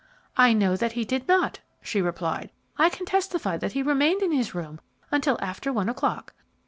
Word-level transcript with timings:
"I 0.35 0.53
know 0.53 0.75
that 0.77 0.93
he 0.93 1.05
did 1.05 1.27
not," 1.27 1.59
she 1.79 2.01
replied. 2.01 2.49
"I 2.75 2.89
can 2.89 3.05
testify 3.05 3.57
that 3.57 3.73
he 3.73 3.83
remained 3.83 4.23
in 4.23 4.31
his 4.31 4.55
room 4.55 4.79
until 5.11 5.37
after 5.39 5.71
one 5.71 5.89
o'clock. 5.89 6.33